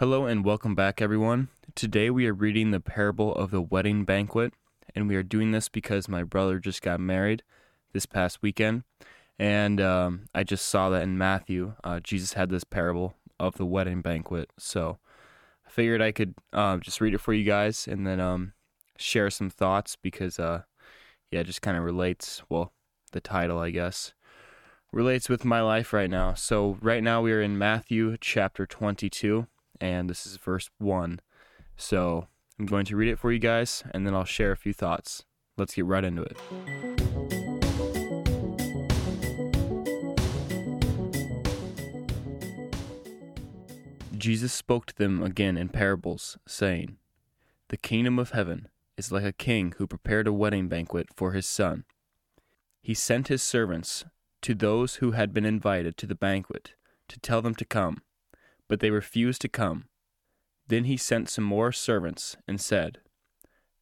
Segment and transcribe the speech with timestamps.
[0.00, 1.48] Hello and welcome back, everyone.
[1.74, 4.54] Today we are reading the parable of the wedding banquet,
[4.94, 7.42] and we are doing this because my brother just got married
[7.92, 8.84] this past weekend,
[9.38, 13.66] and um, I just saw that in Matthew, uh, Jesus had this parable of the
[13.66, 14.48] wedding banquet.
[14.56, 14.96] So
[15.66, 18.54] I figured I could uh, just read it for you guys and then um,
[18.96, 20.62] share some thoughts because, uh,
[21.30, 22.42] yeah, it just kind of relates.
[22.48, 22.72] Well,
[23.12, 24.14] the title, I guess,
[24.92, 26.32] relates with my life right now.
[26.32, 29.46] So right now we are in Matthew chapter 22,
[29.80, 31.20] and this is verse 1.
[31.76, 34.72] So I'm going to read it for you guys, and then I'll share a few
[34.72, 35.24] thoughts.
[35.56, 36.36] Let's get right into it.
[44.16, 46.98] Jesus spoke to them again in parables, saying,
[47.68, 51.46] The kingdom of heaven is like a king who prepared a wedding banquet for his
[51.46, 51.84] son.
[52.82, 54.04] He sent his servants
[54.42, 56.74] to those who had been invited to the banquet
[57.08, 58.02] to tell them to come,
[58.70, 59.86] but they refused to come.
[60.68, 62.98] Then he sent some more servants and said,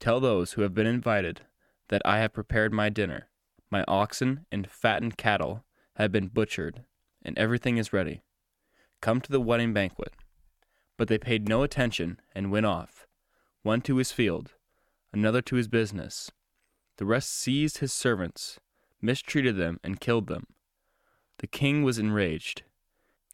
[0.00, 1.42] Tell those who have been invited
[1.88, 3.28] that I have prepared my dinner.
[3.70, 5.62] My oxen and fattened cattle
[5.94, 6.82] have been butchered,
[7.24, 8.22] and everything is ready.
[9.00, 10.14] Come to the wedding banquet.
[10.96, 13.06] But they paid no attention and went off,
[13.62, 14.54] one to his field,
[15.12, 16.32] another to his business.
[16.96, 18.58] The rest seized his servants,
[19.00, 20.48] mistreated them, and killed them.
[21.38, 22.64] The king was enraged.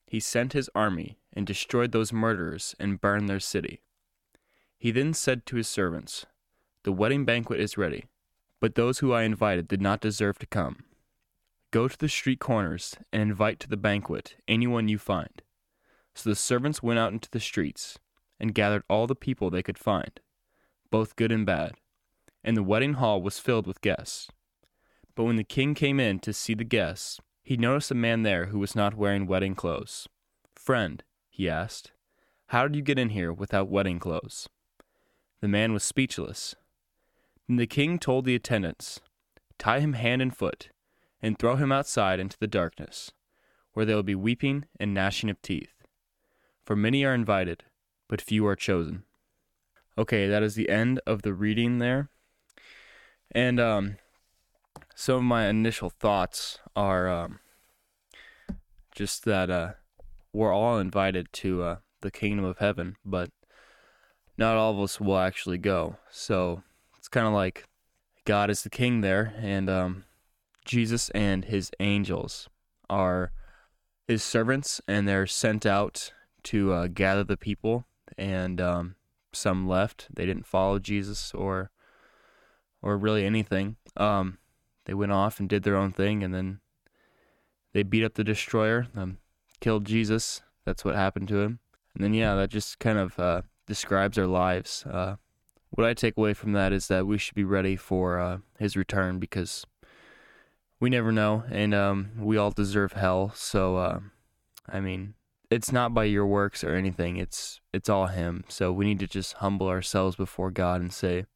[0.09, 3.83] He sent his army and destroyed those murderers and burned their city.
[4.79, 6.25] He then said to his servants,
[6.85, 8.07] The wedding banquet is ready,
[8.59, 10.85] but those who I invited did not deserve to come.
[11.71, 15.43] Go to the street corners and invite to the banquet anyone you find.
[16.15, 17.99] So the servants went out into the streets
[18.41, 20.21] and gathered all the people they could find,
[20.91, 21.75] both good and bad,
[22.43, 24.29] and the wedding hall was filled with guests.
[25.15, 28.49] But when the king came in to see the guests, he noticed a man there
[28.49, 30.07] who was not wearing wedding clothes.
[30.55, 31.93] Friend, he asked,
[32.49, 34.51] how did you get in here without wedding clothes?
[35.41, 36.55] The man was speechless.
[37.47, 39.01] Then the king told the attendants,
[39.57, 40.69] Tie him hand and foot,
[41.23, 43.13] and throw him outside into the darkness,
[43.73, 45.73] where there will be weeping and gnashing of teeth.
[46.67, 47.65] For many are invited,
[48.09, 49.05] but few are chosen.
[49.97, 52.11] Okay, that is the end of the reading there.
[53.33, 53.97] And um,
[54.99, 57.39] some of my initial thoughts are um,
[58.93, 59.71] just that uh,
[60.33, 63.31] we're all invited to uh, the kingdom of heaven, but
[64.37, 65.99] not all of us will actually go.
[66.11, 66.65] So
[66.99, 67.69] it's kind of like
[68.25, 70.05] God is the king there, and um,
[70.65, 72.49] Jesus and his angels
[72.91, 73.31] are
[74.09, 77.87] his servants, and they're sent out to uh, gather the people.
[78.17, 78.97] And um,
[79.33, 81.71] some left; they didn't follow Jesus or
[82.83, 83.77] or really anything.
[83.97, 84.39] Um,
[84.89, 86.61] they went off and did their own thing, and then
[87.75, 89.19] they beat up the destroyer, um,
[89.61, 90.41] killed Jesus.
[90.65, 91.59] That's what happened to him.
[91.95, 94.87] And then, yeah, that just kind of uh, describes our lives.
[94.87, 95.17] Uh,
[95.69, 98.79] what I take away from that is that we should be ready for uh, his
[98.79, 99.67] return because
[100.81, 103.33] we never know, and um, we all deserve hell.
[103.35, 104.01] So, uh,
[104.73, 105.13] I mean,
[105.51, 107.19] it's not by your works or anything.
[107.19, 108.45] It's it's all him.
[108.49, 111.27] So we need to just humble ourselves before God and say,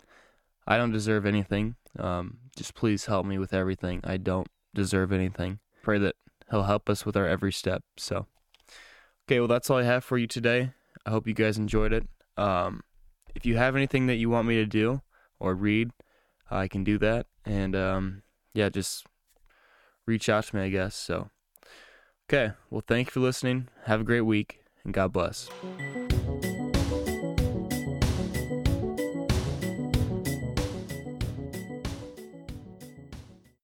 [0.67, 1.77] I don't deserve anything.
[1.99, 4.01] Um, just please help me with everything.
[4.05, 5.59] I don't deserve anything.
[5.83, 6.17] Pray that
[6.51, 7.83] He'll help us with our every step.
[7.97, 8.27] So,
[9.27, 10.73] okay, well, that's all I have for you today.
[11.07, 12.07] I hope you guys enjoyed it.
[12.37, 12.83] Um,
[13.35, 15.01] if you have anything that you want me to do
[15.41, 15.91] or read,
[16.51, 17.27] I can do that.
[17.45, 18.23] And um,
[18.55, 19.07] yeah, just
[20.07, 20.95] reach out to me, I guess.
[20.95, 21.31] So,
[22.29, 23.69] okay, well, thank you for listening.
[23.85, 25.49] Have a great week, and God bless.